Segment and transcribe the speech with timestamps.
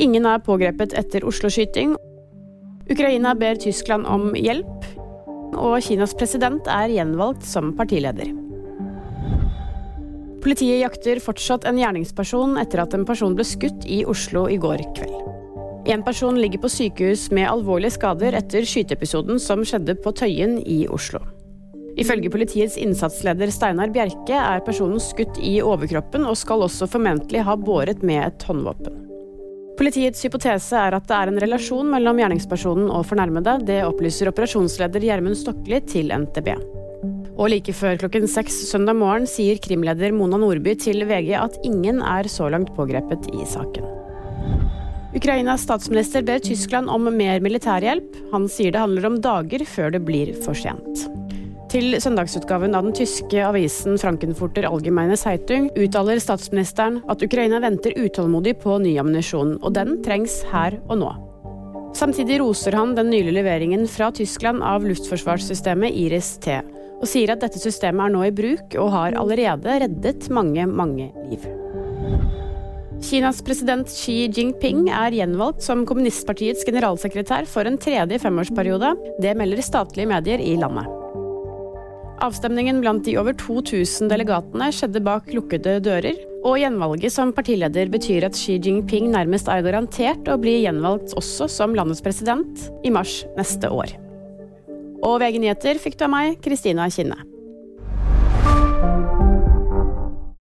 [0.00, 1.96] Ingen er pågrepet etter Oslo-skyting.
[2.90, 4.86] Ukraina ber Tyskland om hjelp,
[5.52, 8.32] og Kinas president er gjenvalgt som partileder.
[10.42, 14.82] Politiet jakter fortsatt en gjerningsperson etter at en person ble skutt i Oslo i går
[14.96, 15.20] kveld.
[15.92, 20.86] En person ligger på sykehus med alvorlige skader etter skyteepisoden som skjedde på Tøyen i
[20.90, 21.20] Oslo.
[22.00, 27.58] Ifølge politiets innsatsleder Steinar Bjerke er personen skutt i overkroppen og skal også formentlig ha
[27.58, 29.11] båret med et håndvåpen.
[29.78, 33.56] Politiets hypotese er at det er en relasjon mellom gjerningspersonen og fornærmede.
[33.68, 36.52] Det opplyser operasjonsleder Gjermund Stokli til NTB.
[37.32, 42.02] Og like før klokken seks søndag morgen sier krimleder Mona Nordby til VG at ingen
[42.04, 43.88] er så langt pågrepet i saken.
[45.16, 48.14] Ukrainas statsminister ber Tyskland om mer militærhjelp.
[48.32, 51.08] Han sier det handler om dager før det blir for sent.
[51.72, 58.58] Til søndagsutgaven av den tyske avisen Frankenfurter Allgemeine Zeitung uttaler statsministeren at Ukraina venter utålmodig
[58.60, 61.14] på ny ammunisjon, og den trengs her og nå.
[61.96, 66.60] Samtidig roser han den nylige leveringen fra Tyskland av luftforsvarssystemet Iris-T,
[67.00, 71.08] og sier at dette systemet er nå i bruk og har allerede reddet mange, mange
[71.32, 71.48] liv.
[73.02, 78.92] Kinas president Xi Jinping er gjenvalgt som kommunistpartiets generalsekretær for en tredje femårsperiode.
[79.24, 81.01] Det melder statlige medier i landet.
[82.22, 88.28] Avstemningen blant de over 2000 delegatene skjedde bak lukkede dører, og gjenvalget som partileder betyr
[88.28, 93.24] at Xi Jinping nærmest er garantert å bli gjenvalgt også som landets president i mars
[93.38, 93.96] neste år.
[95.02, 97.31] Og VG Nyheter fikk du av meg, Kristina Kinne.